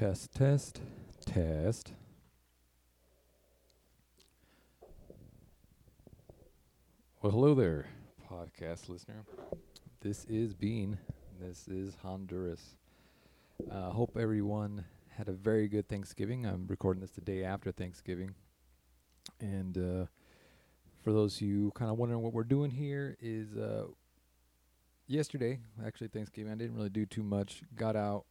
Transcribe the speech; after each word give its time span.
Test, 0.00 0.32
test, 0.32 0.80
test. 1.26 1.92
Well, 7.20 7.30
hello 7.30 7.52
there, 7.52 7.84
podcast 8.26 8.88
listener. 8.88 9.26
This 10.00 10.24
is 10.24 10.54
Bean. 10.54 10.96
This 11.38 11.68
is 11.68 11.98
Honduras. 12.02 12.76
Uh, 13.70 13.90
hope 13.90 14.16
everyone 14.18 14.86
had 15.18 15.28
a 15.28 15.32
very 15.32 15.68
good 15.68 15.86
Thanksgiving. 15.86 16.46
I'm 16.46 16.66
recording 16.66 17.02
this 17.02 17.10
the 17.10 17.20
day 17.20 17.44
after 17.44 17.70
Thanksgiving. 17.70 18.34
And 19.38 19.76
uh, 19.76 20.06
for 21.04 21.12
those 21.12 21.36
of 21.36 21.42
you 21.42 21.72
kind 21.74 21.90
of 21.90 21.98
wondering 21.98 22.22
what 22.22 22.32
we're 22.32 22.44
doing 22.44 22.70
here, 22.70 23.18
is 23.20 23.54
uh, 23.54 23.84
yesterday, 25.06 25.58
actually 25.86 26.08
Thanksgiving, 26.08 26.50
I 26.50 26.54
didn't 26.54 26.74
really 26.74 26.88
do 26.88 27.04
too 27.04 27.22
much. 27.22 27.64
Got 27.76 27.96
out, 27.96 28.24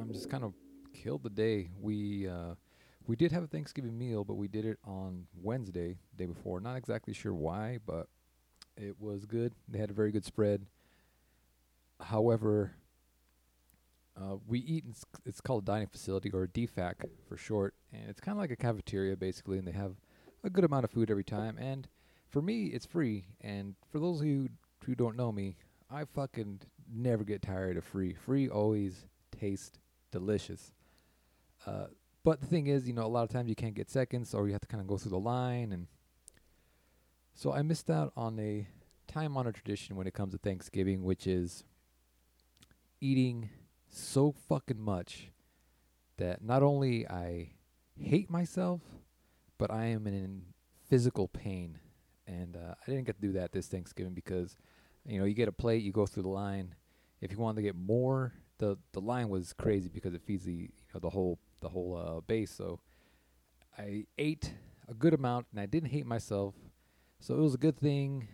I'm 0.00 0.12
just 0.12 0.28
kind 0.28 0.42
of 0.42 0.52
killed 0.94 1.22
the 1.22 1.30
day. 1.30 1.68
We 1.78 2.28
uh, 2.28 2.54
we 3.06 3.16
did 3.16 3.32
have 3.32 3.42
a 3.42 3.46
Thanksgiving 3.46 3.98
meal, 3.98 4.24
but 4.24 4.34
we 4.34 4.48
did 4.48 4.64
it 4.64 4.78
on 4.84 5.26
Wednesday, 5.42 5.96
day 6.16 6.26
before. 6.26 6.60
Not 6.60 6.76
exactly 6.76 7.12
sure 7.12 7.34
why, 7.34 7.78
but 7.84 8.08
it 8.76 8.96
was 8.98 9.26
good. 9.26 9.52
They 9.68 9.78
had 9.78 9.90
a 9.90 9.94
very 9.94 10.10
good 10.10 10.24
spread. 10.24 10.64
However, 12.00 12.72
uh, 14.16 14.36
we 14.46 14.60
eat. 14.60 14.84
In, 14.84 14.94
it's 15.26 15.40
called 15.40 15.64
a 15.64 15.66
dining 15.66 15.88
facility 15.88 16.30
or 16.32 16.44
a 16.44 16.48
DFAC 16.48 16.94
for 17.28 17.36
short, 17.36 17.74
and 17.92 18.08
it's 18.08 18.20
kind 18.20 18.36
of 18.36 18.40
like 18.40 18.50
a 18.50 18.56
cafeteria 18.56 19.16
basically, 19.16 19.58
and 19.58 19.66
they 19.66 19.72
have 19.72 19.96
a 20.42 20.50
good 20.50 20.64
amount 20.64 20.84
of 20.84 20.90
food 20.90 21.10
every 21.10 21.24
time. 21.24 21.58
And 21.58 21.88
for 22.28 22.40
me, 22.40 22.66
it's 22.66 22.86
free. 22.86 23.26
And 23.40 23.74
for 23.90 23.98
those 23.98 24.20
of 24.20 24.26
you 24.26 24.48
who 24.84 24.94
don't 24.94 25.16
know 25.16 25.32
me, 25.32 25.56
I 25.90 26.04
fucking 26.04 26.60
never 26.92 27.24
get 27.24 27.42
tired 27.42 27.76
of 27.76 27.84
free. 27.84 28.14
Free 28.14 28.48
always 28.48 29.06
tastes 29.30 29.78
delicious. 30.10 30.72
Uh, 31.66 31.86
but 32.24 32.40
the 32.40 32.46
thing 32.46 32.66
is, 32.66 32.86
you 32.86 32.94
know, 32.94 33.04
a 33.04 33.08
lot 33.08 33.22
of 33.22 33.30
times 33.30 33.48
you 33.48 33.54
can't 33.54 33.74
get 33.74 33.90
seconds, 33.90 34.34
or 34.34 34.46
you 34.46 34.52
have 34.52 34.62
to 34.62 34.68
kind 34.68 34.80
of 34.80 34.86
go 34.86 34.96
through 34.96 35.10
the 35.10 35.18
line, 35.18 35.72
and 35.72 35.86
so 37.34 37.52
I 37.52 37.62
missed 37.62 37.90
out 37.90 38.12
on 38.16 38.38
a 38.38 38.66
time-honored 39.06 39.56
tradition 39.56 39.96
when 39.96 40.06
it 40.06 40.14
comes 40.14 40.32
to 40.32 40.38
Thanksgiving, 40.38 41.02
which 41.02 41.26
is 41.26 41.64
eating 43.00 43.50
so 43.88 44.32
fucking 44.48 44.80
much 44.80 45.30
that 46.16 46.42
not 46.42 46.62
only 46.62 47.06
I 47.08 47.50
hate 48.00 48.30
myself, 48.30 48.80
but 49.58 49.70
I 49.70 49.86
am 49.86 50.06
in 50.06 50.42
physical 50.88 51.28
pain. 51.28 51.78
And 52.26 52.56
uh, 52.56 52.74
I 52.80 52.90
didn't 52.90 53.04
get 53.04 53.16
to 53.16 53.26
do 53.26 53.32
that 53.32 53.52
this 53.52 53.66
Thanksgiving 53.66 54.14
because, 54.14 54.56
you 55.04 55.18
know, 55.18 55.24
you 55.24 55.34
get 55.34 55.48
a 55.48 55.52
plate, 55.52 55.82
you 55.82 55.92
go 55.92 56.06
through 56.06 56.22
the 56.22 56.28
line. 56.28 56.74
If 57.20 57.32
you 57.32 57.38
wanted 57.38 57.56
to 57.56 57.62
get 57.62 57.76
more, 57.76 58.32
the 58.58 58.78
the 58.92 59.00
line 59.00 59.28
was 59.28 59.52
crazy 59.52 59.90
because 59.92 60.14
it 60.14 60.22
feeds 60.22 60.44
the 60.44 60.52
you 60.52 60.68
know 60.92 61.00
the 61.00 61.10
whole 61.10 61.38
the 61.64 61.70
whole 61.70 61.96
uh, 61.96 62.20
base. 62.20 62.52
So 62.52 62.78
I 63.76 64.04
ate 64.16 64.52
a 64.88 64.94
good 64.94 65.14
amount, 65.14 65.46
and 65.50 65.58
I 65.58 65.66
didn't 65.66 65.90
hate 65.90 66.06
myself. 66.06 66.54
So 67.18 67.34
it 67.34 67.40
was 67.40 67.54
a 67.54 67.58
good 67.58 67.76
thing 67.76 68.28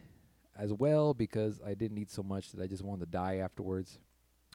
as 0.58 0.72
well 0.72 1.14
because 1.14 1.60
I 1.64 1.74
didn't 1.74 1.96
eat 1.98 2.10
so 2.10 2.22
much 2.22 2.52
that 2.52 2.62
I 2.62 2.66
just 2.66 2.84
wanted 2.84 3.06
to 3.06 3.10
die 3.10 3.36
afterwards 3.36 3.98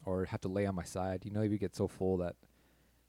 or 0.05 0.25
have 0.25 0.41
to 0.41 0.47
lay 0.47 0.65
on 0.65 0.75
my 0.75 0.83
side. 0.83 1.21
You 1.23 1.31
know, 1.31 1.41
if 1.41 1.51
you 1.51 1.57
get 1.57 1.75
so 1.75 1.87
full 1.87 2.17
that 2.17 2.35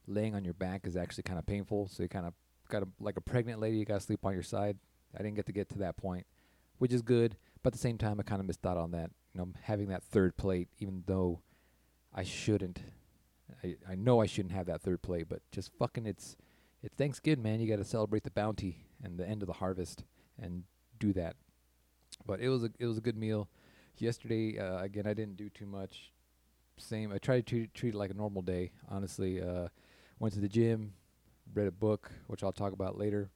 laying 0.06 0.34
on 0.34 0.44
your 0.44 0.54
back 0.54 0.86
is 0.86 0.96
actually 0.96 1.24
kind 1.24 1.38
of 1.38 1.44
painful, 1.44 1.88
so 1.88 2.02
you 2.02 2.08
kind 2.08 2.26
of 2.26 2.32
got 2.68 2.80
to 2.80 2.88
like 3.00 3.16
a 3.16 3.20
pregnant 3.20 3.60
lady, 3.60 3.76
you 3.76 3.84
got 3.84 4.00
to 4.00 4.06
sleep 4.06 4.24
on 4.24 4.32
your 4.32 4.42
side. 4.42 4.78
I 5.14 5.22
didn't 5.22 5.34
get 5.34 5.46
to 5.46 5.52
get 5.52 5.68
to 5.70 5.78
that 5.78 5.96
point, 5.96 6.26
which 6.78 6.92
is 6.92 7.02
good, 7.02 7.36
but 7.62 7.68
at 7.68 7.72
the 7.72 7.78
same 7.78 7.98
time 7.98 8.20
I 8.20 8.22
kind 8.22 8.40
of 8.40 8.46
missed 8.46 8.64
out 8.64 8.76
on 8.76 8.92
that. 8.92 9.10
You 9.34 9.40
know, 9.40 9.48
having 9.62 9.88
that 9.88 10.04
third 10.04 10.36
plate 10.36 10.68
even 10.78 11.02
though 11.06 11.40
I 12.14 12.22
shouldn't 12.22 12.80
I 13.62 13.76
I 13.88 13.94
know 13.94 14.20
I 14.20 14.26
shouldn't 14.26 14.54
have 14.54 14.66
that 14.66 14.82
third 14.82 15.02
plate, 15.02 15.26
but 15.28 15.40
just 15.50 15.72
fucking 15.78 16.06
it's 16.06 16.36
it's 16.82 16.94
Thanksgiving, 16.94 17.42
man. 17.42 17.60
You 17.60 17.68
got 17.68 17.82
to 17.82 17.84
celebrate 17.84 18.24
the 18.24 18.30
bounty 18.30 18.86
and 19.02 19.18
the 19.18 19.26
end 19.26 19.42
of 19.42 19.46
the 19.46 19.54
harvest 19.54 20.04
and 20.40 20.64
do 20.98 21.12
that. 21.14 21.36
But 22.26 22.40
it 22.40 22.48
was 22.48 22.64
a 22.64 22.70
it 22.78 22.86
was 22.86 22.98
a 22.98 23.00
good 23.00 23.16
meal. 23.16 23.48
Yesterday, 23.98 24.58
uh, 24.58 24.78
again, 24.78 25.06
I 25.06 25.14
didn't 25.14 25.36
do 25.36 25.48
too 25.48 25.66
much. 25.66 26.12
Same. 26.78 27.12
I 27.12 27.18
tried 27.18 27.46
to 27.46 27.50
treat, 27.50 27.74
treat 27.74 27.94
it 27.94 27.96
like 27.96 28.10
a 28.10 28.14
normal 28.14 28.42
day. 28.42 28.72
Honestly, 28.90 29.40
uh, 29.40 29.68
went 30.18 30.34
to 30.34 30.40
the 30.40 30.48
gym, 30.48 30.92
read 31.54 31.66
a 31.66 31.72
book, 31.72 32.10
which 32.26 32.42
I'll 32.42 32.52
talk 32.52 32.74
about 32.74 32.98
later, 32.98 33.30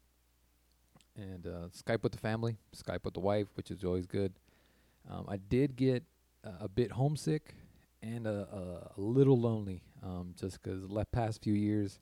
and 1.17 1.47
uh, 1.47 1.69
Skype 1.75 2.03
with 2.03 2.13
the 2.13 2.19
family, 2.19 2.59
Skype 2.77 3.05
with 3.05 3.15
the 3.15 3.21
wife, 3.21 3.47
which 3.55 3.71
is 3.71 3.85
always 3.85 4.07
good. 4.07 4.35
Um, 5.11 5.25
I 5.29 5.39
did 5.39 5.77
get 5.77 6.05
uh, 6.45 6.51
a 6.61 6.69
bit 6.69 6.93
homesick 6.93 7.55
and 8.03 8.27
a, 8.27 8.49
a, 8.53 8.93
a 8.97 9.01
little 9.01 9.39
lonely, 9.39 9.83
um, 10.03 10.35
just 10.39 10.63
'cause 10.63 10.83
the 10.89 11.05
past 11.13 11.43
few 11.43 11.55
years 11.55 12.01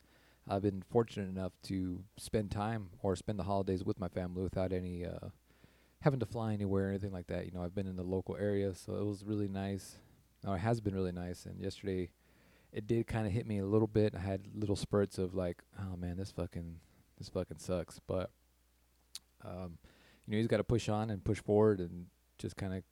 I've 0.48 0.62
been 0.62 0.82
fortunate 0.82 1.28
enough 1.28 1.52
to 1.64 2.02
spend 2.16 2.50
time 2.50 2.90
or 3.02 3.14
spend 3.16 3.38
the 3.38 3.44
holidays 3.44 3.84
with 3.84 3.98
my 3.98 4.08
family 4.08 4.42
without 4.42 4.72
any 4.72 5.04
uh, 5.04 5.28
having 6.00 6.20
to 6.20 6.26
fly 6.26 6.54
anywhere 6.54 6.86
or 6.86 6.90
anything 6.90 7.12
like 7.12 7.26
that. 7.26 7.44
You 7.44 7.52
know, 7.52 7.62
I've 7.62 7.74
been 7.74 7.86
in 7.86 7.96
the 7.96 8.02
local 8.04 8.36
area, 8.36 8.74
so 8.74 8.94
it 8.94 9.04
was 9.04 9.24
really 9.24 9.48
nice. 9.48 9.98
Or 10.46 10.56
it 10.56 10.60
has 10.60 10.80
been 10.80 10.94
really 10.94 11.12
nice. 11.12 11.44
And 11.44 11.60
yesterday, 11.60 12.10
it 12.72 12.86
did 12.86 13.06
kind 13.06 13.26
of 13.26 13.32
hit 13.32 13.46
me 13.46 13.58
a 13.58 13.66
little 13.66 13.88
bit. 13.88 14.14
I 14.14 14.20
had 14.20 14.42
little 14.54 14.76
spurts 14.76 15.18
of 15.18 15.34
like, 15.34 15.62
oh 15.78 15.96
man, 15.96 16.16
this 16.16 16.30
fucking 16.30 16.76
this 17.18 17.28
fucking 17.28 17.58
sucks. 17.58 18.00
But 18.06 18.30
um, 19.44 19.78
you 20.26 20.32
know, 20.32 20.38
he's 20.38 20.46
got 20.46 20.58
to 20.58 20.64
push 20.64 20.88
on 20.88 21.10
and 21.10 21.22
push 21.22 21.40
forward 21.40 21.80
and 21.80 22.06
just 22.38 22.56
kind 22.56 22.72
of 22.72 22.82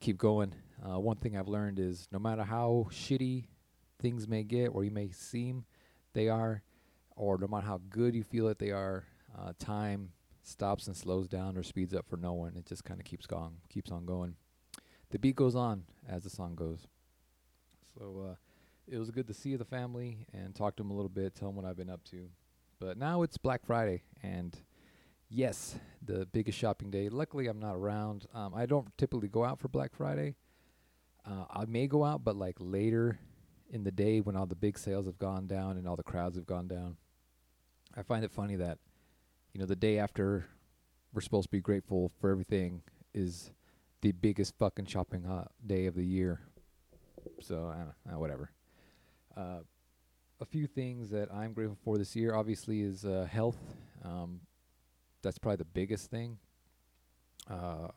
keep 0.00 0.18
going. 0.18 0.54
Uh, 0.84 0.98
one 1.00 1.16
thing 1.16 1.36
I've 1.36 1.48
learned 1.48 1.78
is 1.78 2.08
no 2.12 2.18
matter 2.18 2.44
how 2.44 2.88
shitty 2.90 3.46
things 4.00 4.28
may 4.28 4.42
get 4.42 4.68
or 4.68 4.84
you 4.84 4.90
may 4.90 5.10
seem 5.10 5.64
they 6.12 6.28
are, 6.28 6.62
or 7.16 7.38
no 7.38 7.46
matter 7.46 7.66
how 7.66 7.80
good 7.90 8.14
you 8.14 8.22
feel 8.22 8.46
that 8.46 8.58
they 8.58 8.70
are, 8.70 9.04
uh, 9.38 9.52
time 9.58 10.10
stops 10.42 10.86
and 10.86 10.96
slows 10.96 11.28
down 11.28 11.56
or 11.56 11.62
speeds 11.62 11.94
up 11.94 12.06
for 12.08 12.16
no 12.16 12.32
one. 12.32 12.56
It 12.56 12.66
just 12.66 12.84
kind 12.84 13.00
of 13.00 13.04
keeps 13.04 13.26
going, 13.26 13.56
keeps 13.68 13.90
on 13.90 14.06
going. 14.06 14.36
The 15.10 15.18
beat 15.18 15.36
goes 15.36 15.54
on 15.54 15.84
as 16.08 16.24
the 16.24 16.30
song 16.30 16.54
goes. 16.54 16.86
So 17.98 18.30
uh, 18.30 18.34
it 18.86 18.98
was 18.98 19.10
good 19.10 19.26
to 19.28 19.34
see 19.34 19.56
the 19.56 19.64
family 19.64 20.26
and 20.32 20.54
talk 20.54 20.76
to 20.76 20.82
them 20.82 20.90
a 20.90 20.94
little 20.94 21.08
bit, 21.08 21.34
tell 21.34 21.48
them 21.48 21.56
what 21.56 21.64
I've 21.64 21.76
been 21.76 21.90
up 21.90 22.04
to. 22.10 22.28
But 22.78 22.98
now 22.98 23.22
it's 23.22 23.38
Black 23.38 23.64
Friday, 23.64 24.02
and 24.22 24.54
yes, 25.28 25.76
the 26.04 26.26
biggest 26.26 26.58
shopping 26.58 26.90
day. 26.90 27.08
Luckily, 27.08 27.46
I'm 27.46 27.58
not 27.58 27.74
around. 27.74 28.26
Um, 28.34 28.54
I 28.54 28.66
don't 28.66 28.96
typically 28.96 29.28
go 29.28 29.44
out 29.44 29.60
for 29.60 29.68
Black 29.68 29.94
Friday. 29.94 30.36
Uh, 31.24 31.44
I 31.50 31.64
may 31.66 31.86
go 31.86 32.04
out, 32.04 32.24
but 32.24 32.36
like 32.36 32.56
later 32.58 33.18
in 33.70 33.84
the 33.84 33.90
day 33.90 34.20
when 34.20 34.36
all 34.36 34.46
the 34.46 34.54
big 34.54 34.78
sales 34.78 35.06
have 35.06 35.18
gone 35.18 35.46
down 35.46 35.76
and 35.76 35.88
all 35.88 35.96
the 35.96 36.02
crowds 36.02 36.36
have 36.36 36.46
gone 36.46 36.68
down. 36.68 36.96
I 37.96 38.02
find 38.02 38.24
it 38.24 38.30
funny 38.30 38.56
that, 38.56 38.78
you 39.52 39.60
know, 39.60 39.66
the 39.66 39.76
day 39.76 39.98
after 39.98 40.46
we're 41.12 41.22
supposed 41.22 41.46
to 41.46 41.50
be 41.50 41.60
grateful 41.60 42.12
for 42.20 42.30
everything 42.30 42.82
is 43.14 43.50
the 44.02 44.12
biggest 44.12 44.54
fucking 44.58 44.86
shopping 44.86 45.24
uh, 45.26 45.46
day 45.66 45.86
of 45.86 45.94
the 45.94 46.04
year. 46.04 46.40
So, 47.40 47.72
I 47.72 47.78
don't 47.78 47.92
know, 48.04 48.16
uh, 48.16 48.18
whatever. 48.18 48.50
Uh, 49.36 49.60
a 50.40 50.44
few 50.44 50.66
things 50.66 51.10
that 51.10 51.32
I'm 51.32 51.54
grateful 51.54 51.78
for 51.82 51.98
this 51.98 52.14
year, 52.14 52.34
obviously, 52.34 52.82
is 52.82 53.04
uh, 53.04 53.26
health. 53.30 53.58
Um, 54.04 54.40
that's 55.26 55.38
probably 55.38 55.56
the 55.56 55.64
biggest 55.64 56.08
thing. 56.08 56.38
Uh, 57.50 57.88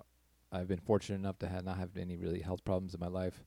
I've 0.52 0.68
been 0.68 0.80
fortunate 0.80 1.18
enough 1.18 1.38
to 1.40 1.48
ha- 1.48 1.62
not 1.62 1.78
have 1.78 1.96
any 1.96 2.18
really 2.18 2.42
health 2.42 2.66
problems 2.66 2.96
in 2.96 3.00
my 3.00 3.08
life, 3.08 3.44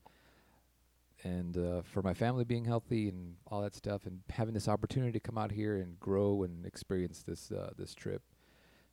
and 1.24 1.56
uh, 1.56 1.82
for 1.82 2.00
my 2.00 2.14
family 2.14 2.44
being 2.44 2.64
healthy 2.64 3.08
and 3.08 3.34
all 3.48 3.60
that 3.62 3.74
stuff, 3.74 4.06
and 4.06 4.20
having 4.30 4.54
this 4.54 4.68
opportunity 4.68 5.12
to 5.12 5.20
come 5.20 5.36
out 5.36 5.50
here 5.50 5.76
and 5.78 5.98
grow 5.98 6.44
and 6.44 6.64
experience 6.64 7.22
this 7.22 7.50
uh, 7.50 7.70
this 7.76 7.92
trip, 7.94 8.22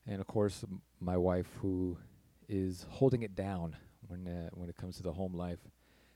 and 0.07 0.19
of 0.19 0.25
course 0.27 0.63
m- 0.63 0.81
my 0.99 1.17
wife 1.17 1.47
who 1.61 1.97
is 2.47 2.87
holding 2.89 3.21
it 3.21 3.35
down 3.35 3.75
when 4.07 4.27
uh, 4.27 4.49
when 4.53 4.69
it 4.69 4.75
comes 4.75 4.97
to 4.97 5.03
the 5.03 5.13
home 5.13 5.33
life. 5.33 5.59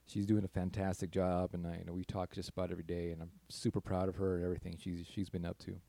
She's 0.06 0.26
doing 0.26 0.44
a 0.44 0.50
fantastic 0.50 1.12
job, 1.12 1.52
and 1.54 1.66
I, 1.66 1.78
you 1.78 1.86
know 1.86 1.94
we 1.94 2.04
talk 2.04 2.34
just 2.34 2.50
about 2.50 2.72
every 2.72 2.84
day, 2.84 3.12
and 3.12 3.22
I'm 3.22 3.32
super 3.50 3.82
proud 3.82 4.10
of 4.10 4.16
her 4.16 4.36
and 4.36 4.44
everything 4.44 4.78
she's 4.80 5.06
she's 5.08 5.30
been 5.30 5.46
up 5.46 5.60
to. 5.60 5.80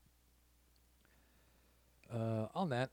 Uh, 2.12 2.46
on 2.54 2.68
that, 2.68 2.90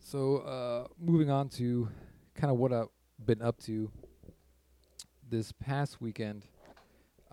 so 0.00 0.38
uh, 0.38 0.88
moving 0.98 1.30
on 1.30 1.48
to 1.48 1.88
kind 2.34 2.50
of 2.50 2.58
what 2.58 2.72
I've 2.72 2.88
been 3.24 3.40
up 3.40 3.60
to. 3.62 3.90
This 5.28 5.52
past 5.52 6.00
weekend, 6.00 6.44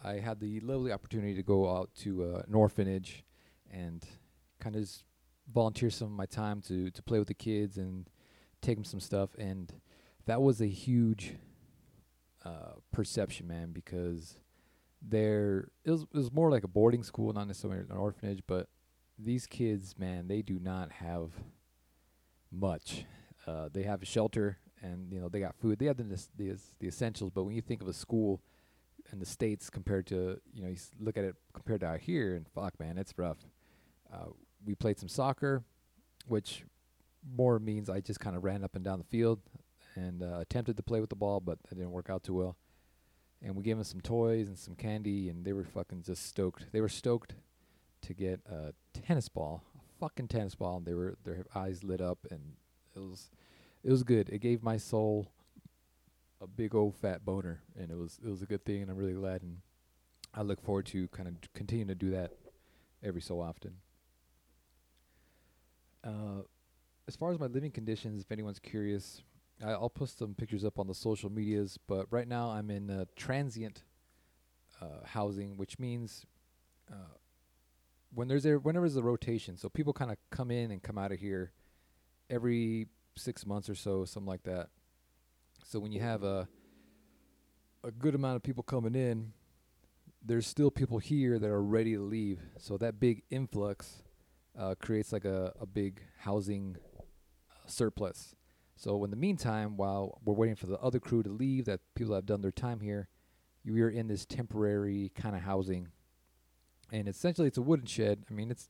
I 0.03 0.13
had 0.13 0.39
the 0.39 0.59
lovely 0.59 0.91
opportunity 0.91 1.35
to 1.35 1.44
go 1.44 1.75
out 1.75 1.89
to 2.01 2.24
uh, 2.24 2.44
an 2.47 2.53
orphanage 2.53 3.24
and 3.71 4.03
kind 4.59 4.75
of 4.75 4.89
volunteer 5.51 5.89
some 5.89 6.07
of 6.07 6.13
my 6.13 6.25
time 6.25 6.62
to 6.62 6.91
to 6.91 7.03
play 7.03 7.19
with 7.19 7.27
the 7.27 7.33
kids 7.33 7.77
and 7.77 8.09
take 8.62 8.75
them 8.75 8.85
some 8.85 9.00
stuff, 9.00 9.30
and 9.38 9.74
that 10.25 10.41
was 10.41 10.62
a 10.62 10.68
huge 10.68 11.35
uh, 12.45 12.74
perception, 12.91 13.47
man, 13.47 13.71
because 13.71 14.35
there 15.01 15.69
it 15.83 15.91
was, 15.91 16.03
it 16.03 16.18
was 16.18 16.31
more 16.31 16.51
like 16.51 16.63
a 16.63 16.68
boarding 16.68 17.03
school, 17.03 17.33
not 17.33 17.47
necessarily 17.47 17.80
an 17.80 17.97
orphanage, 17.97 18.44
but 18.45 18.68
these 19.23 19.47
kids, 19.47 19.95
man, 19.97 20.27
they 20.27 20.41
do 20.41 20.59
not 20.59 20.91
have 20.93 21.31
much. 22.51 23.05
Uh, 23.45 23.69
they 23.71 23.83
have 23.83 24.01
a 24.01 24.05
shelter, 24.05 24.57
and 24.81 25.11
you 25.11 25.19
know 25.19 25.29
they 25.29 25.39
got 25.39 25.55
food. 25.55 25.79
They 25.79 25.85
have 25.85 25.97
the 25.97 26.03
the, 26.37 26.57
the 26.79 26.87
essentials. 26.87 27.31
But 27.33 27.43
when 27.43 27.55
you 27.55 27.61
think 27.61 27.81
of 27.81 27.87
a 27.87 27.93
school, 27.93 28.41
in 29.11 29.19
the 29.19 29.25
states 29.25 29.69
compared 29.69 30.07
to 30.07 30.39
you 30.53 30.61
know 30.61 30.69
you 30.69 30.77
look 30.99 31.17
at 31.17 31.23
it 31.23 31.35
compared 31.53 31.81
to 31.81 31.87
out 31.87 31.99
here 31.99 32.35
and 32.35 32.47
fuck 32.47 32.79
man 32.79 32.97
it's 32.97 33.13
rough. 33.17 33.37
Uh, 34.11 34.27
we 34.65 34.75
played 34.75 34.99
some 34.99 35.09
soccer, 35.09 35.63
which 36.27 36.63
more 37.35 37.59
means 37.59 37.89
I 37.89 37.99
just 37.99 38.19
kind 38.19 38.35
of 38.35 38.43
ran 38.43 38.63
up 38.63 38.75
and 38.75 38.83
down 38.83 38.99
the 38.99 39.05
field 39.05 39.39
and 39.95 40.23
uh, 40.23 40.39
attempted 40.39 40.77
to 40.77 40.83
play 40.83 40.99
with 40.99 41.09
the 41.09 41.15
ball, 41.15 41.39
but 41.39 41.57
that 41.63 41.75
didn't 41.75 41.91
work 41.91 42.09
out 42.09 42.23
too 42.23 42.33
well. 42.33 42.57
And 43.41 43.55
we 43.55 43.63
gave 43.63 43.75
them 43.75 43.83
some 43.83 44.01
toys 44.01 44.47
and 44.47 44.57
some 44.57 44.75
candy, 44.75 45.29
and 45.29 45.43
they 45.43 45.53
were 45.53 45.65
fucking 45.65 46.03
just 46.03 46.25
stoked. 46.25 46.71
They 46.71 46.79
were 46.81 46.89
stoked 46.89 47.35
to 48.03 48.13
get 48.13 48.39
a 48.49 48.73
tennis 48.94 49.30
ball, 49.30 49.63
a 49.75 50.00
fucking 50.00 50.28
tennis 50.28 50.56
ball, 50.56 50.78
and 50.78 50.86
they 50.86 50.94
were 50.94 51.18
their 51.24 51.45
eyes 51.56 51.84
lit 51.84 52.01
up, 52.01 52.19
and 52.30 52.54
it 52.95 53.00
was 53.00 53.30
it 53.84 53.92
was 53.92 54.04
good. 54.04 54.30
It 54.30 54.40
gave 54.40 54.63
my 54.63 54.78
soul 54.78 55.31
a 56.42 56.48
big 56.48 56.75
old 56.75 56.95
fat 56.95 57.25
boner, 57.25 57.62
and 57.78 57.92
it 57.92 57.98
was 57.98 58.19
it 58.25 58.30
was 58.30 58.42
a 58.42 58.45
good 58.45 58.66
thing, 58.66 58.81
and 58.81 58.92
I'm 58.92 58.98
really 58.98 59.13
glad, 59.13 59.42
and 59.42 59.57
I 60.34 60.42
look 60.42 60.62
forward 60.62 60.86
to 60.88 61.07
kind 61.10 61.28
of 61.28 61.36
continuing 61.54 61.88
to 61.90 61.95
do 61.95 62.12
that 62.12 62.31
every 63.04 63.22
so 63.22 63.40
often. 63.40 63.74
Uh, 66.04 66.44
as 67.07 67.16
far 67.16 67.31
as 67.31 67.40
my 67.40 67.48
living 67.48 67.72
conditions, 67.72 68.22
if 68.22 68.31
anyone's 68.31 68.60
curious, 68.60 69.22
I, 69.63 69.72
I'll 69.72 69.90
post 69.90 70.19
some 70.19 70.34
pictures 70.34 70.66
up 70.66 70.80
on 70.80 70.88
the 70.88 70.94
social 70.94 71.30
medias. 71.30 71.78
But 71.88 72.07
right 72.12 72.28
now, 72.28 72.50
I'm 72.50 72.69
in 72.69 72.90
uh, 72.90 73.06
transient 73.16 73.84
uh, 74.81 75.06
housing, 75.06 75.57
which 75.57 75.80
means 75.80 76.25
uh, 76.92 77.16
when 78.13 78.27
there's 78.27 78.45
a 78.45 78.54
whenever 78.54 78.88
there's 78.88 78.98
a 78.98 79.04
rotation, 79.04 79.57
so 79.57 79.69
people 79.69 79.94
kind 79.94 80.12
of 80.12 80.18
come 80.30 80.51
in 80.51 80.71
and 80.71 80.81
come 80.81 80.98
out 80.98 81.12
of 81.12 81.19
here 81.19 81.51
every 82.30 82.88
six 83.15 83.45
months 83.45 83.69
or 83.69 83.75
so, 83.75 84.06
something 84.06 84.27
like 84.27 84.44
that. 84.44 84.69
So 85.65 85.80
when 85.80 85.92
you 85.92 86.01
have 86.01 86.24
a 86.24 86.48
a 87.83 87.92
good 87.92 88.15
amount 88.15 88.38
of 88.38 88.44
people 88.44 88.63
coming 88.63 88.95
in, 88.95 89.33
there's 90.24 90.48
still 90.48 90.71
people 90.71 91.00
here 91.00 91.38
that 91.38 91.50
are 91.50 91.63
ready 91.63 91.95
to 91.95 92.01
leave. 92.01 92.39
So 92.57 92.77
that 92.77 93.00
big 93.00 93.24
influx 93.30 94.04
uh, 94.57 94.75
creates 94.75 95.12
like 95.12 95.25
a, 95.25 95.54
a 95.59 95.66
big 95.66 96.01
housing 96.19 96.77
uh, 97.51 97.68
surplus. 97.68 98.36
So 98.75 99.04
in 99.04 99.12
the 99.12 99.18
meantime, 99.18 99.75
while 99.75 100.19
we're 100.24 100.33
waiting 100.33 100.56
for 100.56 100.68
the 100.68 100.80
other 100.80 101.00
crew 101.00 101.24
to 101.24 101.30
leave, 101.30 101.66
that 101.66 101.81
people 101.95 102.16
have 102.16 102.25
done 102.25 102.42
their 102.42 102.51
time 102.51 102.80
here, 102.80 103.09
we 103.66 103.81
are 103.81 103.89
in 103.89 104.07
this 104.07 104.25
temporary 104.25 105.12
kind 105.16 105.36
of 105.36 105.42
housing, 105.42 105.89
and 106.94 107.07
essentially 107.07 107.48
it's 107.48 107.57
a 107.57 107.62
wooden 107.62 107.88
shed. 107.88 108.24
I 108.30 108.34
mean, 108.34 108.51
it's 108.51 108.69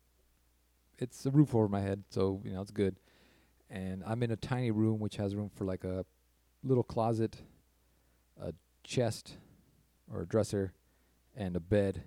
it's 0.97 1.25
a 1.25 1.31
roof 1.31 1.53
over 1.53 1.67
my 1.67 1.81
head, 1.81 2.05
so 2.09 2.41
you 2.43 2.53
know 2.53 2.61
it's 2.61 2.71
good. 2.71 2.95
And 3.69 4.01
I'm 4.07 4.23
in 4.23 4.31
a 4.31 4.35
tiny 4.37 4.71
room 4.71 4.99
which 4.99 5.17
has 5.17 5.35
room 5.35 5.51
for 5.53 5.65
like 5.65 5.83
a 5.83 6.05
little 6.63 6.83
closet, 6.83 7.41
a 8.41 8.53
chest, 8.83 9.37
or 10.11 10.21
a 10.21 10.25
dresser, 10.25 10.73
and 11.35 11.55
a 11.55 11.59
bed, 11.59 12.03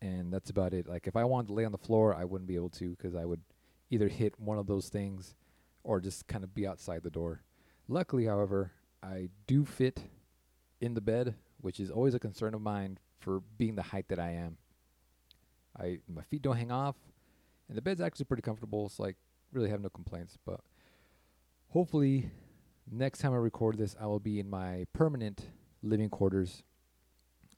and 0.00 0.32
that's 0.32 0.48
about 0.48 0.72
it. 0.72 0.88
Like 0.88 1.06
if 1.06 1.16
I 1.16 1.24
wanted 1.24 1.48
to 1.48 1.54
lay 1.54 1.66
on 1.66 1.72
the 1.72 1.78
floor, 1.78 2.14
I 2.14 2.24
wouldn't 2.24 2.48
be 2.48 2.56
able 2.56 2.70
to 2.70 2.90
because 2.90 3.14
I 3.14 3.26
would 3.26 3.42
either 3.90 4.08
hit 4.08 4.40
one 4.40 4.58
of 4.58 4.66
those 4.66 4.88
things 4.88 5.34
or 5.84 6.00
just 6.00 6.26
kind 6.26 6.44
of 6.44 6.54
be 6.54 6.66
outside 6.66 7.02
the 7.02 7.10
door. 7.10 7.42
Luckily, 7.88 8.24
however, 8.24 8.72
I 9.02 9.28
do 9.46 9.64
fit 9.64 10.00
in 10.80 10.94
the 10.94 11.00
bed, 11.00 11.34
which 11.60 11.78
is 11.78 11.90
always 11.90 12.14
a 12.14 12.18
concern 12.18 12.54
of 12.54 12.62
mine 12.62 12.98
for 13.18 13.40
being 13.58 13.74
the 13.74 13.82
height 13.82 14.08
that 14.08 14.18
I 14.18 14.30
am. 14.30 14.56
I 15.76 15.98
my 16.12 16.22
feet 16.22 16.42
don't 16.42 16.56
hang 16.56 16.70
off, 16.70 16.96
and 17.68 17.76
the 17.76 17.82
bed's 17.82 18.00
actually 18.00 18.26
pretty 18.26 18.42
comfortable. 18.42 18.88
So 18.88 19.02
like 19.02 19.16
really 19.52 19.70
have 19.70 19.80
no 19.80 19.88
complaints. 19.88 20.36
But 20.44 20.60
hopefully, 21.68 22.30
next 22.90 23.18
time 23.18 23.32
I 23.32 23.36
record 23.36 23.78
this, 23.78 23.96
I 24.00 24.06
will 24.06 24.20
be 24.20 24.40
in 24.40 24.48
my 24.48 24.86
permanent 24.92 25.46
living 25.82 26.10
quarters. 26.10 26.62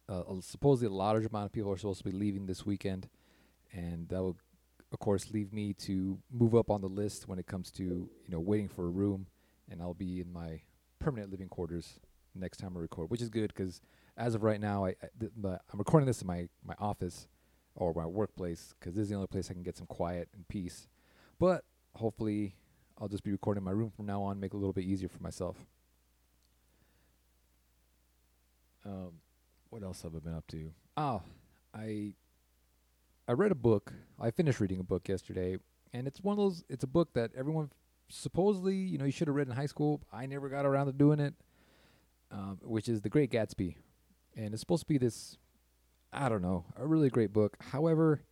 Uh, 0.08 0.22
supposedly, 0.40 0.92
a 0.92 0.96
large 0.96 1.24
amount 1.24 1.46
of 1.46 1.52
people 1.52 1.70
are 1.70 1.76
supposed 1.76 1.98
to 1.98 2.10
be 2.10 2.16
leaving 2.16 2.46
this 2.46 2.66
weekend, 2.66 3.08
and 3.72 4.08
that 4.08 4.20
will, 4.20 4.36
of 4.92 4.98
course, 4.98 5.30
leave 5.30 5.52
me 5.52 5.72
to 5.72 6.18
move 6.32 6.54
up 6.54 6.68
on 6.68 6.80
the 6.80 6.88
list 6.88 7.28
when 7.28 7.38
it 7.38 7.46
comes 7.46 7.70
to 7.72 7.84
you 7.84 8.10
know 8.28 8.40
waiting 8.40 8.68
for 8.68 8.86
a 8.86 8.90
room, 8.90 9.26
and 9.70 9.80
I'll 9.80 9.94
be 9.94 10.20
in 10.20 10.32
my 10.32 10.62
permanent 10.98 11.30
living 11.30 11.48
quarters 11.48 12.00
next 12.34 12.58
time 12.58 12.76
I 12.76 12.80
record, 12.80 13.10
which 13.10 13.22
is 13.22 13.28
good 13.28 13.52
because 13.54 13.80
as 14.16 14.34
of 14.34 14.42
right 14.42 14.60
now, 14.60 14.84
I, 14.84 14.90
I 15.02 15.08
I'm 15.22 15.78
recording 15.78 16.06
this 16.06 16.22
in 16.22 16.26
my 16.26 16.48
my 16.64 16.74
office 16.78 17.28
or 17.74 17.92
my 17.94 18.06
workplace 18.06 18.74
because 18.78 18.94
this 18.94 19.04
is 19.04 19.08
the 19.08 19.14
only 19.14 19.26
place 19.26 19.50
I 19.50 19.54
can 19.54 19.62
get 19.62 19.76
some 19.76 19.86
quiet 19.86 20.28
and 20.34 20.46
peace. 20.48 20.88
But 21.38 21.64
hopefully, 21.94 22.54
I'll 22.98 23.08
just 23.08 23.24
be 23.24 23.32
recording 23.32 23.64
my 23.64 23.70
room 23.70 23.90
from 23.90 24.06
now 24.06 24.22
on, 24.22 24.40
make 24.40 24.52
it 24.52 24.56
a 24.56 24.58
little 24.58 24.72
bit 24.72 24.84
easier 24.84 25.08
for 25.08 25.22
myself. 25.22 25.56
Um, 28.84 29.12
what 29.70 29.82
else 29.82 30.02
have 30.02 30.14
I 30.14 30.18
been 30.18 30.34
up 30.34 30.46
to? 30.48 30.72
Oh, 30.96 31.22
I 31.74 32.14
I 33.28 33.32
read 33.32 33.52
a 33.52 33.56
book. 33.56 33.92
I 34.18 34.30
finished 34.30 34.60
reading 34.60 34.80
a 34.80 34.84
book 34.84 35.08
yesterday, 35.08 35.58
and 35.92 36.06
it's 36.06 36.20
one 36.20 36.32
of 36.32 36.38
those. 36.38 36.64
It's 36.68 36.84
a 36.84 36.88
book 36.88 37.12
that 37.14 37.30
everyone 37.36 37.70
supposedly, 38.08 38.74
you 38.74 38.98
know, 38.98 39.04
you 39.04 39.12
should 39.12 39.28
have 39.28 39.36
read 39.36 39.46
in 39.48 39.54
high 39.54 39.66
school. 39.66 40.00
I 40.12 40.26
never 40.26 40.48
got 40.48 40.66
around 40.66 40.86
to 40.86 40.92
doing 40.92 41.20
it. 41.20 41.34
Um, 42.32 42.60
which 42.62 42.88
is 42.88 43.00
The 43.00 43.08
Great 43.08 43.32
Gatsby, 43.32 43.74
and 44.36 44.54
it's 44.54 44.60
supposed 44.60 44.82
to 44.82 44.86
be 44.86 44.98
this. 44.98 45.36
I 46.12 46.28
don't 46.28 46.42
know, 46.42 46.64
a 46.76 46.86
really 46.86 47.08
great 47.08 47.32
book. 47.32 47.56
However, 47.60 48.22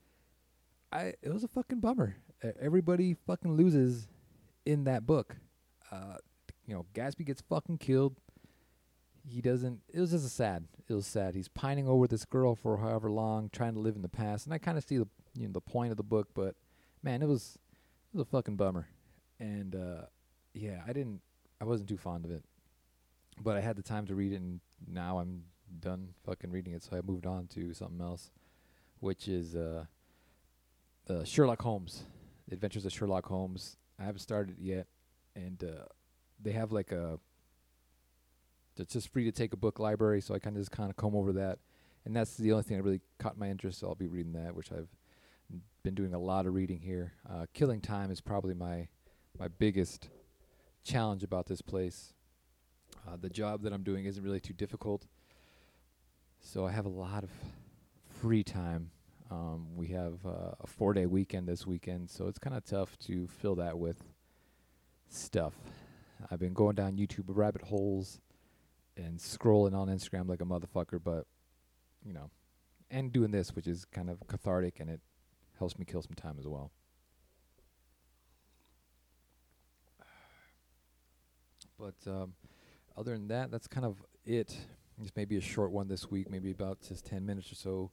I 0.93 1.15
it 1.23 1.33
was 1.33 1.45
a 1.45 1.49
fucking 1.49 1.81
bummer. 1.81 2.17
Everybody 2.61 3.15
fucking 3.27 3.57
loses 3.57 4.09
in 4.65 4.85
that 4.85 5.07
book. 5.07 5.37
Uh, 5.91 6.17
you 6.67 6.75
know, 6.75 6.87
Gatsby 6.95 7.27
gets 7.27 7.41
fucking 7.41 7.79
killed. 7.79 8.21
He 9.27 9.41
doesn't. 9.41 9.81
It 9.93 10.01
was 10.01 10.13
just 10.13 10.27
a 10.27 10.31
sad. 10.31 10.65
It 10.89 10.95
was 10.95 11.07
sad. 11.07 11.35
He's 11.35 11.49
pining 11.49 11.89
over 11.89 12.07
this 12.07 12.25
girl 12.25 12.55
for 12.55 12.79
however 12.79 13.11
long, 13.11 13.51
trying 13.53 13.75
to 13.75 13.81
live 13.81 13.97
in 13.97 14.03
the 14.03 14.09
past. 14.09 14.47
And 14.47 14.55
I 14.55 14.59
kind 14.59 14.79
of 14.79 14.85
see 14.85 14.99
the 14.99 15.09
you 15.35 15.47
know 15.47 15.53
the 15.53 15.61
point 15.61 15.91
of 15.91 15.97
the 15.97 16.03
book, 16.03 16.29
but 16.35 16.55
man, 17.03 17.23
it 17.23 17.29
was 17.29 17.59
it 18.13 18.17
was 18.17 18.23
a 18.23 18.31
fucking 18.31 18.57
bummer. 18.57 18.89
And 19.39 19.75
uh, 19.75 20.07
yeah, 20.55 20.83
I 20.87 20.93
didn't. 20.93 21.21
I 21.61 21.65
wasn't 21.65 21.89
too 21.89 21.97
fond 21.97 22.25
of 22.25 22.31
it, 22.31 22.45
but 23.41 23.57
I 23.57 23.61
had 23.61 23.77
the 23.77 23.83
time 23.83 24.07
to 24.07 24.15
read 24.15 24.33
it, 24.33 24.37
and 24.37 24.61
now 24.87 25.19
I'm 25.19 25.45
done 25.81 26.15
fucking 26.25 26.51
reading 26.51 26.75
it. 26.75 26.83
So 26.83 26.97
I 26.97 27.01
moved 27.01 27.27
on 27.27 27.47
to 27.49 27.73
something 27.73 28.01
else, 28.01 28.31
which 29.01 29.29
is 29.29 29.55
uh, 29.55 29.85
uh, 31.09 31.25
Sherlock 31.25 31.63
Holmes, 31.63 32.05
The 32.49 32.55
Adventures 32.55 32.85
of 32.85 32.93
Sherlock 32.93 33.27
Holmes. 33.27 33.77
I 33.99 34.05
haven't 34.05 34.21
started 34.21 34.57
yet, 34.59 34.87
and 35.35 35.63
uh, 35.63 35.85
they 36.43 36.53
have 36.53 36.73
like 36.73 36.93
a. 36.93 37.19
It's 38.77 38.93
just 38.93 39.09
free 39.09 39.25
to 39.25 39.33
take 39.33 39.53
a 39.53 39.57
book 39.57 39.81
library, 39.81 40.21
so 40.21 40.35
I 40.35 40.39
kind 40.39 40.57
of 40.57 40.61
just 40.61 40.71
kind 40.71 40.89
of 40.89 40.97
comb 40.97 41.17
over 41.17 41.33
that, 41.33 41.59
and 42.05 42.15
that's 42.15 42.37
the 42.37 42.53
only 42.53 42.63
thing 42.63 42.77
that 42.77 42.85
really 42.85 43.01
caught 43.19 43.37
my 43.37 43.49
interest. 43.49 43.81
So 43.81 43.89
I'll 43.89 43.97
be 43.97 44.07
reading 44.07 44.35
that, 44.35 44.55
which 44.55 44.71
I've 44.71 44.89
been 45.83 45.95
doing 45.95 46.15
a 46.15 46.19
lot 46.19 46.47
of 46.47 46.55
reading 46.55 46.81
here. 46.81 47.15
Uh, 47.29 47.47
Killing 47.55 47.81
Time 47.81 48.11
is 48.11 48.21
probably 48.21 48.55
my 48.55 48.89
my 49.39 49.49
biggest 49.49 50.11
challenge 50.85 51.25
about 51.25 51.47
this 51.47 51.61
place. 51.61 52.15
Uh, 53.07 53.17
the 53.21 53.31
job 53.31 53.63
that 53.63 53.73
I'm 53.73 53.83
doing 53.83 54.05
isn't 54.05 54.23
really 54.23 54.41
too 54.41 54.53
difficult, 54.53 55.07
so 56.49 56.67
I 56.67 56.71
have 56.71 56.87
a 56.87 56.91
lot 56.91 57.25
of 57.25 57.31
free 58.23 58.43
time. 58.43 58.91
Um, 59.31 59.77
we 59.77 59.89
have 59.89 60.15
uh, 60.25 60.53
a 60.59 60.67
four 60.67 60.95
day 60.95 61.05
weekend 61.05 61.47
this 61.47 61.67
weekend, 61.67 62.09
so 62.09 62.27
it's 62.27 62.39
kind 62.39 62.57
of 62.57 62.65
tough 62.65 62.99
to 63.01 63.27
fill 63.27 63.57
that 63.57 63.79
with 63.79 64.03
stuff. 65.11 65.53
I've 66.31 66.39
been 66.39 66.55
going 66.55 66.75
down 66.75 66.97
YouTube 66.97 67.25
rabbit 67.27 67.61
holes 67.61 68.21
and 68.97 69.19
scrolling 69.19 69.75
on 69.75 69.89
Instagram 69.89 70.27
like 70.27 70.41
a 70.41 70.47
motherfucker, 70.47 70.99
but 71.05 71.27
you 72.03 72.15
know, 72.15 72.31
and 72.91 73.13
doing 73.13 73.31
this, 73.31 73.55
which 73.55 73.67
is 73.67 73.85
kind 73.85 74.09
of 74.09 74.27
cathartic 74.27 74.81
and 74.81 74.89
it 74.89 75.01
helps 75.59 75.79
me 75.79 75.85
kill 75.85 76.01
some 76.01 76.15
time 76.15 76.37
as 76.39 76.47
well. 76.47 76.71
But 81.79 82.11
um, 82.11 82.33
other 82.97 83.13
than 83.13 83.29
that, 83.29 83.51
that's 83.51 83.67
kind 83.69 83.85
of 83.85 84.03
it. 84.25 84.57
This 85.01 85.15
may 85.15 85.25
be 85.25 85.37
a 85.37 85.41
short 85.41 85.71
one 85.71 85.87
this 85.87 86.11
week, 86.11 86.29
maybe 86.29 86.51
about 86.51 86.81
just 86.81 87.07
10 87.07 87.25
minutes 87.25 87.53
or 87.53 87.55
so. 87.55 87.91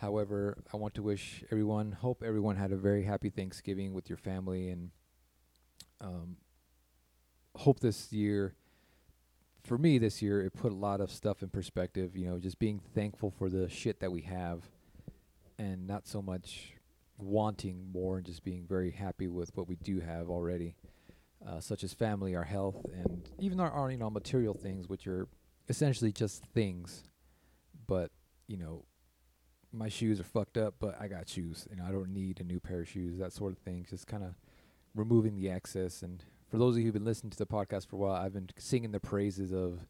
However, 0.00 0.58
I 0.72 0.76
want 0.76 0.94
to 0.94 1.02
wish 1.02 1.44
everyone, 1.52 1.92
hope 1.92 2.24
everyone 2.26 2.56
had 2.56 2.72
a 2.72 2.76
very 2.76 3.04
happy 3.04 3.30
Thanksgiving 3.30 3.94
with 3.94 4.08
your 4.08 4.16
family, 4.16 4.68
and 4.68 4.90
um, 6.00 6.36
hope 7.54 7.78
this 7.78 8.12
year, 8.12 8.56
for 9.62 9.78
me 9.78 9.98
this 9.98 10.20
year, 10.20 10.42
it 10.42 10.54
put 10.54 10.72
a 10.72 10.74
lot 10.74 11.00
of 11.00 11.12
stuff 11.12 11.44
in 11.44 11.48
perspective. 11.48 12.16
You 12.16 12.26
know, 12.26 12.40
just 12.40 12.58
being 12.58 12.80
thankful 12.92 13.30
for 13.30 13.48
the 13.48 13.68
shit 13.68 14.00
that 14.00 14.10
we 14.10 14.22
have, 14.22 14.64
and 15.58 15.86
not 15.86 16.08
so 16.08 16.20
much 16.20 16.72
wanting 17.18 17.92
more, 17.92 18.16
and 18.16 18.26
just 18.26 18.42
being 18.42 18.66
very 18.68 18.90
happy 18.90 19.28
with 19.28 19.56
what 19.56 19.68
we 19.68 19.76
do 19.76 20.00
have 20.00 20.28
already, 20.28 20.74
uh, 21.46 21.60
such 21.60 21.84
as 21.84 21.92
family, 21.92 22.34
our 22.34 22.42
health, 22.42 22.84
and 22.92 23.30
even 23.38 23.60
our, 23.60 23.70
our 23.70 23.92
you 23.92 23.98
know 23.98 24.10
material 24.10 24.54
things, 24.54 24.88
which 24.88 25.06
are 25.06 25.28
essentially 25.68 26.12
just 26.12 26.44
things, 26.46 27.04
but 27.86 28.10
you 28.46 28.56
know 28.56 28.84
my 29.72 29.88
shoes 29.88 30.20
are 30.20 30.24
fucked 30.24 30.58
up, 30.58 30.74
but 30.78 31.00
I 31.00 31.08
got 31.08 31.28
shoes, 31.28 31.66
and 31.70 31.80
I 31.80 31.90
don't 31.90 32.12
need 32.12 32.40
a 32.40 32.44
new 32.44 32.60
pair 32.60 32.82
of 32.82 32.88
shoes. 32.88 33.18
That 33.18 33.32
sort 33.32 33.52
of 33.52 33.58
thing. 33.58 33.86
Just 33.88 34.06
kind 34.06 34.22
of 34.22 34.34
removing 34.94 35.34
the 35.34 35.50
excess. 35.50 36.02
And 36.02 36.22
for 36.50 36.58
those 36.58 36.74
of 36.74 36.80
you 36.80 36.84
who've 36.84 36.94
been 36.94 37.04
listening 37.04 37.30
to 37.30 37.38
the 37.38 37.46
podcast 37.46 37.86
for 37.86 37.96
a 37.96 37.98
while, 37.98 38.14
I've 38.14 38.34
been 38.34 38.50
singing 38.58 38.92
the 38.92 39.00
praises 39.00 39.52
of 39.52 39.86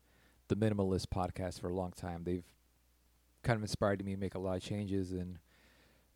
the 0.48 0.56
Minimalist 0.56 1.06
podcast 1.06 1.60
for 1.60 1.68
a 1.68 1.74
long 1.74 1.92
time. 1.92 2.22
They've 2.24 2.44
kind 3.42 3.56
of 3.56 3.62
inspired 3.62 4.04
me 4.04 4.14
to 4.14 4.20
make 4.20 4.36
a 4.36 4.38
lot 4.38 4.56
of 4.56 4.62
changes 4.62 5.12
and 5.12 5.38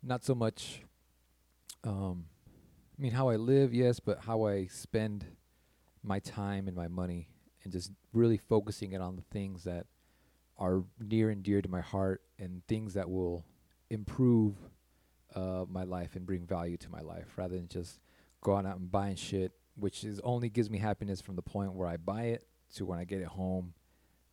not 0.01 0.23
so 0.23 0.33
much 0.33 0.83
um 1.83 2.25
I 2.97 3.01
mean 3.01 3.11
how 3.11 3.29
I 3.29 3.35
live, 3.35 3.73
yes, 3.73 3.99
but 3.99 4.21
how 4.21 4.47
I 4.47 4.67
spend 4.67 5.25
my 6.01 6.19
time 6.19 6.67
and 6.67 6.75
my 6.75 6.87
money 6.87 7.27
and 7.67 7.73
just 7.73 7.91
really 8.13 8.37
focusing 8.37 8.93
it 8.93 9.01
on 9.01 9.17
the 9.17 9.21
things 9.23 9.65
that 9.65 9.87
are 10.57 10.85
near 11.01 11.29
and 11.29 11.43
dear 11.43 11.61
to 11.61 11.67
my 11.67 11.81
heart 11.81 12.21
and 12.39 12.65
things 12.65 12.93
that 12.93 13.09
will 13.09 13.43
improve 13.89 14.55
uh, 15.35 15.65
my 15.69 15.83
life 15.83 16.15
and 16.15 16.25
bring 16.25 16.45
value 16.45 16.77
to 16.77 16.89
my 16.89 17.01
life 17.01 17.33
rather 17.35 17.57
than 17.57 17.67
just 17.67 17.99
going 18.39 18.65
out 18.65 18.77
and 18.77 18.89
buying 18.89 19.17
shit, 19.17 19.51
which 19.75 20.05
is 20.05 20.21
only 20.21 20.47
gives 20.47 20.69
me 20.69 20.77
happiness 20.77 21.19
from 21.19 21.35
the 21.35 21.41
point 21.41 21.73
where 21.73 21.89
I 21.89 21.97
buy 21.97 22.23
it 22.27 22.47
to 22.75 22.85
when 22.85 22.99
I 22.99 23.03
get 23.03 23.19
it 23.19 23.27
home. 23.27 23.73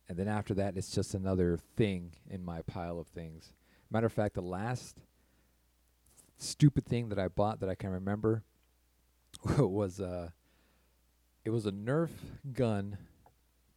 And 0.07 0.17
then 0.17 0.29
after 0.29 0.53
that, 0.53 0.77
it's 0.77 0.91
just 0.91 1.13
another 1.13 1.59
thing 1.75 2.13
in 2.29 2.41
my 2.41 2.61
pile 2.61 2.97
of 2.97 3.07
things. 3.07 3.51
Matter 3.91 4.05
of 4.05 4.13
fact, 4.13 4.35
the 4.35 4.41
last 4.41 5.01
stupid 6.37 6.85
thing 6.85 7.09
that 7.09 7.19
I 7.19 7.27
bought 7.27 7.59
that 7.59 7.69
I 7.69 7.75
can 7.75 7.89
remember 7.89 8.43
was 9.57 9.99
uh 9.99 10.29
it 11.43 11.49
was 11.49 11.65
a 11.65 11.71
Nerf 11.71 12.11
gun, 12.53 12.97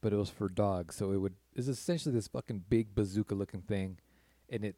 but 0.00 0.12
it 0.12 0.16
was 0.16 0.30
for 0.30 0.48
dogs. 0.48 0.96
So 0.96 1.12
it 1.12 1.18
would 1.18 1.34
it's 1.54 1.68
essentially 1.68 2.14
this 2.14 2.28
fucking 2.28 2.64
big 2.68 2.94
bazooka 2.94 3.34
looking 3.34 3.62
thing, 3.62 3.98
and 4.48 4.64
it 4.64 4.76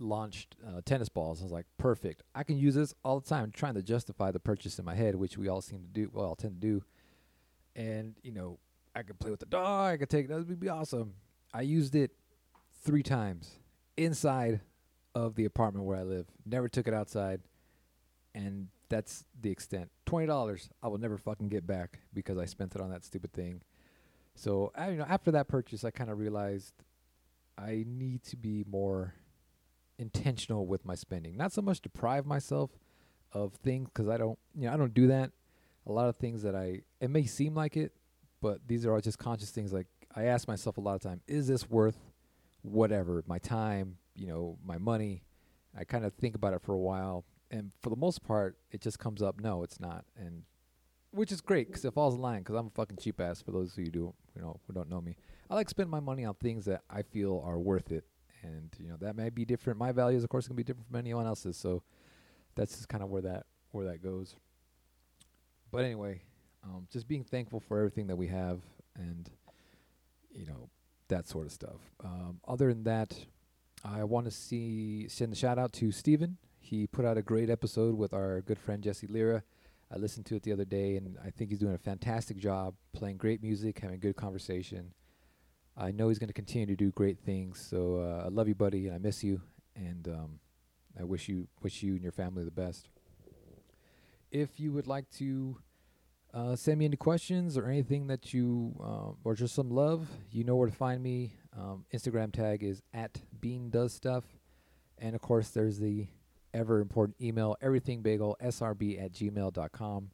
launched 0.00 0.56
uh, 0.66 0.80
tennis 0.84 1.08
balls. 1.08 1.40
I 1.40 1.44
was 1.44 1.52
like, 1.52 1.66
perfect. 1.78 2.22
I 2.34 2.42
can 2.42 2.56
use 2.56 2.74
this 2.74 2.94
all 3.04 3.20
the 3.20 3.28
time. 3.28 3.50
trying 3.52 3.74
to 3.74 3.82
justify 3.82 4.30
the 4.30 4.40
purchase 4.40 4.78
in 4.78 4.84
my 4.84 4.94
head, 4.94 5.14
which 5.14 5.36
we 5.36 5.48
all 5.48 5.60
seem 5.60 5.80
to 5.82 5.88
do. 5.88 6.10
Well, 6.12 6.36
I 6.38 6.42
tend 6.42 6.60
to 6.60 6.66
do. 6.66 6.84
And 7.76 8.16
you 8.22 8.32
know, 8.32 8.58
I 8.94 9.02
could 9.02 9.18
play 9.18 9.30
with 9.30 9.40
the 9.40 9.46
dog. 9.46 9.94
I 9.94 9.96
could 9.96 10.10
take 10.10 10.26
it. 10.26 10.28
that 10.28 10.46
would 10.46 10.60
be 10.60 10.68
awesome. 10.68 11.14
I 11.54 11.62
used 11.62 11.94
it 11.94 12.12
three 12.82 13.02
times 13.02 13.50
inside 13.96 14.60
of 15.14 15.34
the 15.34 15.44
apartment 15.44 15.84
where 15.86 15.98
I 15.98 16.02
live. 16.02 16.26
Never 16.46 16.68
took 16.68 16.88
it 16.88 16.94
outside, 16.94 17.40
and 18.34 18.68
that's 18.88 19.24
the 19.40 19.50
extent. 19.50 19.90
Twenty 20.06 20.26
dollars 20.26 20.70
I 20.82 20.88
will 20.88 20.98
never 20.98 21.18
fucking 21.18 21.48
get 21.48 21.66
back 21.66 22.00
because 22.12 22.38
I 22.38 22.44
spent 22.46 22.74
it 22.74 22.80
on 22.80 22.90
that 22.90 23.04
stupid 23.04 23.32
thing. 23.32 23.62
So 24.34 24.72
you 24.88 24.96
know, 24.96 25.06
after 25.08 25.30
that 25.32 25.48
purchase, 25.48 25.84
I 25.84 25.90
kind 25.90 26.10
of 26.10 26.18
realized 26.18 26.74
I 27.56 27.84
need 27.86 28.22
to 28.24 28.36
be 28.36 28.64
more 28.68 29.14
intentional 29.98 30.66
with 30.66 30.84
my 30.84 30.94
spending. 30.94 31.36
Not 31.36 31.52
so 31.52 31.62
much 31.62 31.80
deprive 31.80 32.26
myself 32.26 32.70
of 33.32 33.54
things 33.54 33.88
because 33.88 34.08
I 34.08 34.16
don't, 34.16 34.38
you 34.54 34.66
know, 34.66 34.72
I 34.72 34.76
don't 34.76 34.94
do 34.94 35.06
that. 35.08 35.30
A 35.86 35.92
lot 35.92 36.08
of 36.08 36.16
things 36.16 36.42
that 36.42 36.54
I, 36.54 36.82
it 37.00 37.10
may 37.10 37.24
seem 37.24 37.54
like 37.54 37.76
it, 37.76 37.92
but 38.40 38.60
these 38.66 38.86
are 38.86 38.92
all 38.92 39.00
just 39.00 39.18
conscious 39.18 39.50
things. 39.50 39.72
Like 39.72 39.86
I 40.14 40.24
ask 40.24 40.46
myself 40.48 40.76
a 40.76 40.80
lot 40.80 40.94
of 40.94 41.00
time, 41.00 41.20
is 41.26 41.46
this 41.46 41.68
worth 41.68 41.98
whatever 42.62 43.22
my 43.26 43.38
time, 43.38 43.96
you 44.14 44.26
know, 44.26 44.58
my 44.64 44.78
money? 44.78 45.22
I 45.76 45.84
kind 45.84 46.04
of 46.04 46.12
think 46.14 46.34
about 46.34 46.52
it 46.52 46.62
for 46.62 46.74
a 46.74 46.78
while, 46.78 47.24
and 47.50 47.72
for 47.80 47.88
the 47.88 47.96
most 47.96 48.22
part, 48.22 48.56
it 48.70 48.82
just 48.82 48.98
comes 48.98 49.22
up, 49.22 49.40
no, 49.40 49.62
it's 49.62 49.80
not, 49.80 50.04
and 50.16 50.42
which 51.12 51.30
is 51.30 51.40
great 51.40 51.68
because 51.68 51.84
it 51.84 51.94
falls 51.94 52.14
in 52.14 52.20
line. 52.20 52.40
Because 52.40 52.56
I'm 52.56 52.66
a 52.66 52.70
fucking 52.70 52.98
cheap 52.98 53.20
ass. 53.20 53.40
For 53.40 53.52
those 53.52 53.72
of 53.72 53.78
you 53.78 53.90
do, 53.90 54.14
you 54.34 54.42
know, 54.42 54.58
who 54.66 54.72
don't 54.72 54.90
know 54.90 55.00
me, 55.00 55.16
I 55.50 55.54
like 55.54 55.68
spend 55.68 55.90
my 55.90 56.00
money 56.00 56.24
on 56.24 56.34
things 56.34 56.64
that 56.64 56.82
I 56.90 57.02
feel 57.02 57.42
are 57.46 57.58
worth 57.58 57.92
it, 57.92 58.04
and 58.42 58.70
you 58.78 58.88
know 58.88 58.96
that 59.00 59.16
may 59.16 59.30
be 59.30 59.44
different. 59.44 59.78
My 59.78 59.92
values, 59.92 60.24
of 60.24 60.30
course, 60.30 60.46
can 60.46 60.56
be 60.56 60.64
different 60.64 60.86
from 60.88 60.96
anyone 60.96 61.26
else's. 61.26 61.56
So 61.56 61.82
that's 62.54 62.76
just 62.76 62.88
kind 62.88 63.02
of 63.02 63.10
where 63.10 63.22
that 63.22 63.46
where 63.70 63.86
that 63.86 64.02
goes. 64.02 64.36
But 65.70 65.84
anyway, 65.84 66.22
um, 66.64 66.86
just 66.90 67.08
being 67.08 67.24
thankful 67.24 67.60
for 67.60 67.78
everything 67.78 68.06
that 68.08 68.16
we 68.16 68.28
have, 68.28 68.60
and 68.96 69.30
you 70.30 70.46
know 70.46 70.68
that 71.08 71.28
sort 71.28 71.46
of 71.46 71.52
stuff. 71.52 71.80
Um, 72.02 72.40
other 72.46 72.68
than 72.68 72.84
that, 72.84 73.14
I 73.84 74.04
want 74.04 74.26
to 74.26 74.30
see 74.30 75.06
send 75.08 75.32
a 75.32 75.36
shout 75.36 75.58
out 75.58 75.72
to 75.74 75.92
Steven. 75.92 76.38
He 76.58 76.86
put 76.86 77.04
out 77.04 77.18
a 77.18 77.22
great 77.22 77.50
episode 77.50 77.96
with 77.96 78.14
our 78.14 78.40
good 78.40 78.58
friend 78.58 78.82
Jesse 78.82 79.06
Lira. 79.06 79.42
I 79.92 79.98
listened 79.98 80.24
to 80.26 80.36
it 80.36 80.42
the 80.42 80.52
other 80.52 80.64
day, 80.64 80.96
and 80.96 81.18
I 81.24 81.30
think 81.30 81.50
he's 81.50 81.58
doing 81.58 81.74
a 81.74 81.78
fantastic 81.78 82.38
job 82.38 82.74
playing 82.92 83.18
great 83.18 83.42
music, 83.42 83.78
having 83.80 84.00
good 84.00 84.16
conversation. 84.16 84.94
I 85.76 85.90
know 85.90 86.08
he's 86.08 86.18
going 86.18 86.28
to 86.28 86.34
continue 86.34 86.66
to 86.66 86.76
do 86.76 86.90
great 86.92 87.18
things. 87.18 87.60
So 87.60 87.96
uh, 87.96 88.24
I 88.24 88.28
love 88.28 88.48
you, 88.48 88.54
buddy, 88.54 88.86
and 88.86 88.94
I 88.94 88.98
miss 88.98 89.22
you, 89.22 89.42
and 89.76 90.08
um, 90.08 90.40
I 90.98 91.04
wish 91.04 91.28
you 91.28 91.46
wish 91.62 91.82
you 91.82 91.94
and 91.94 92.02
your 92.02 92.12
family 92.12 92.44
the 92.44 92.50
best. 92.50 92.88
If 94.30 94.58
you 94.58 94.72
would 94.72 94.86
like 94.86 95.10
to 95.18 95.58
uh, 96.32 96.56
send 96.56 96.78
me 96.78 96.86
any 96.86 96.96
questions 96.96 97.58
or 97.58 97.66
anything 97.66 98.06
that 98.06 98.32
you 98.32 98.74
uh, 98.82 99.12
or 99.24 99.34
just 99.34 99.54
some 99.54 99.70
love, 99.70 100.08
you 100.30 100.44
know 100.44 100.56
where 100.56 100.68
to 100.68 100.74
find 100.74 101.02
me. 101.02 101.34
Um, 101.54 101.84
Instagram 101.92 102.32
tag 102.32 102.62
is 102.62 102.80
at 102.94 103.20
Bean 103.40 103.68
Does 103.68 103.92
Stuff, 103.92 104.24
and 104.96 105.14
of 105.14 105.20
course 105.20 105.50
there's 105.50 105.78
the 105.78 106.06
ever 106.54 106.80
important 106.80 107.16
email 107.20 107.56
everythingbagel 107.62 108.34
srb 108.42 109.02
at 109.02 109.12
gmail.com. 109.12 110.10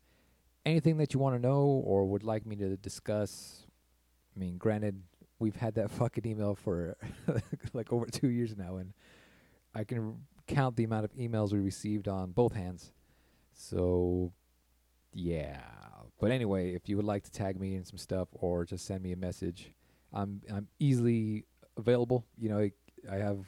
Anything 0.66 0.97
that 0.99 1.14
you 1.14 1.21
want 1.21 1.37
to 1.37 1.40
know 1.40 1.83
or 1.85 2.07
would 2.07 2.23
like 2.23 2.45
me 2.47 2.57
to 2.57 2.76
discuss. 2.76 3.66
I 4.37 4.38
mean, 4.38 4.59
granted, 4.59 5.02
we've 5.38 5.57
had 5.57 5.75
that 5.75 5.90
fucking 5.99 6.26
email 6.26 6.54
for 6.54 6.97
like 7.73 7.92
over 7.92 8.07
two 8.07 8.28
years 8.28 8.57
now, 8.57 8.76
and 8.76 8.92
I 9.75 9.85
can 9.85 10.18
count 10.47 10.76
the 10.76 10.85
amount 10.85 11.04
of 11.04 11.12
emails 11.14 11.52
we 11.52 11.59
received 11.59 12.09
on 12.09 12.33
both 12.33 12.54
hands. 12.54 12.92
So, 13.52 14.33
yeah. 15.12 15.61
But 16.21 16.30
anyway, 16.30 16.75
if 16.75 16.88
you 16.88 16.97
would 16.97 17.04
like 17.04 17.25
to 17.25 17.30
tag 17.30 17.61
me 17.61 17.76
in 17.76 17.85
some 17.85 17.99
stuff 17.99 18.28
or 18.33 18.64
just 18.64 18.87
send 18.87 19.02
me 19.02 19.12
a 19.12 19.16
message, 19.16 19.73
I'm 20.12 20.40
I'm 20.52 20.68
easily 20.78 21.45
available. 21.76 22.25
You 22.37 22.49
know, 22.49 22.59
I, 22.59 22.73
I 23.11 23.16
have 23.16 23.38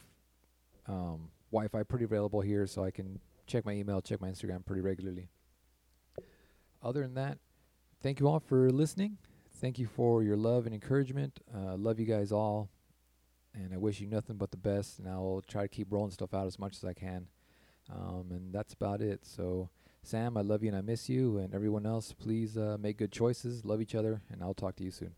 um, 0.86 1.30
Wi-Fi 1.52 1.82
pretty 1.84 2.04
available 2.04 2.40
here, 2.40 2.66
so 2.66 2.84
I 2.84 2.90
can 2.90 3.20
check 3.46 3.64
my 3.64 3.72
email, 3.72 4.00
check 4.00 4.20
my 4.20 4.28
Instagram 4.28 4.64
pretty 4.64 4.82
regularly. 4.82 5.28
Other 6.82 7.02
than 7.02 7.14
that, 7.14 7.38
thank 8.02 8.20
you 8.20 8.28
all 8.28 8.40
for 8.40 8.70
listening. 8.70 9.18
Thank 9.60 9.78
you 9.78 9.86
for 9.86 10.22
your 10.22 10.36
love 10.36 10.64
and 10.64 10.74
encouragement. 10.74 11.40
Uh, 11.54 11.76
love 11.76 12.00
you 12.00 12.06
guys 12.06 12.32
all, 12.32 12.70
and 13.54 13.74
I 13.74 13.76
wish 13.76 14.00
you 14.00 14.06
nothing 14.06 14.36
but 14.36 14.50
the 14.50 14.56
best. 14.56 14.98
And 14.98 15.08
I'll 15.08 15.42
try 15.46 15.62
to 15.62 15.68
keep 15.68 15.88
rolling 15.90 16.12
stuff 16.12 16.32
out 16.32 16.46
as 16.46 16.58
much 16.58 16.76
as 16.76 16.84
I 16.84 16.94
can. 16.94 17.26
Um, 17.92 18.28
and 18.30 18.52
that's 18.54 18.72
about 18.72 19.02
it. 19.02 19.26
So, 19.26 19.68
Sam, 20.02 20.36
I 20.36 20.40
love 20.40 20.62
you 20.62 20.68
and 20.68 20.78
I 20.78 20.80
miss 20.80 21.08
you. 21.08 21.38
And 21.38 21.54
everyone 21.54 21.84
else, 21.84 22.12
please 22.12 22.56
uh, 22.56 22.78
make 22.80 22.96
good 22.96 23.12
choices, 23.12 23.64
love 23.64 23.82
each 23.82 23.94
other, 23.94 24.22
and 24.30 24.42
I'll 24.42 24.54
talk 24.54 24.76
to 24.76 24.84
you 24.84 24.90
soon. 24.90 25.14